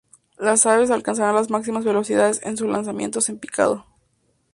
Las 0.39 0.65
aves 0.65 0.89
alcanzan 0.89 1.35
las 1.35 1.51
máximas 1.51 1.85
velocidades 1.85 2.41
en 2.41 2.57
sus 2.57 2.67
lanzamientos 2.67 3.29
en 3.29 3.37
picado. 3.37 3.85